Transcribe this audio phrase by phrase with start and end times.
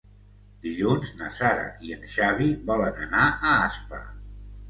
[0.61, 4.01] Dilluns na Sara i en Xavi volen anar a Aspa.